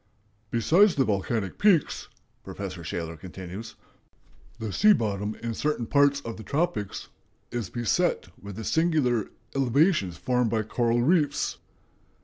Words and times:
"Besides 0.49 0.95
the 0.95 1.05
volcanic 1.05 1.59
peaks," 1.59 2.09
Professor 2.43 2.83
Shaler 2.83 3.15
continues, 3.15 3.75
"the 4.57 4.73
sea 4.73 4.93
bottom 4.93 5.35
in 5.43 5.53
certain 5.53 5.85
parts 5.85 6.21
of 6.21 6.37
the 6.37 6.43
tropics... 6.43 7.09
is 7.51 7.69
beset 7.69 8.29
with 8.41 8.55
the 8.55 8.63
singular 8.63 9.29
elevations 9.55 10.17
formed 10.17 10.49
by 10.49 10.63
coral 10.63 11.03
reefs." 11.03 11.59